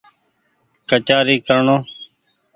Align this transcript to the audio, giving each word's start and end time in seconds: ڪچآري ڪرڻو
ڪچآري 0.89 1.35
ڪرڻو 1.47 1.77